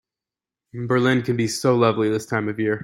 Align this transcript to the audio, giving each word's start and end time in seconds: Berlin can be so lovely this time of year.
Berlin 0.87 1.21
can 1.21 1.37
be 1.37 1.47
so 1.47 1.75
lovely 1.75 2.09
this 2.09 2.25
time 2.25 2.49
of 2.49 2.59
year. 2.59 2.79